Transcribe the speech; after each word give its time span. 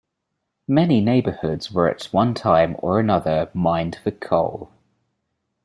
Many 0.67 0.99
neighborhoods 0.99 1.69
were 1.71 1.87
at 1.87 2.05
one 2.05 2.33
time 2.33 2.75
or 2.79 2.99
another 2.99 3.51
mined 3.53 3.97
for 4.03 4.09
coal. 4.09 4.71